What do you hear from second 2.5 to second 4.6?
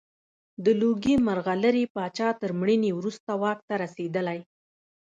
مړینې وروسته واک ته رسېدلی.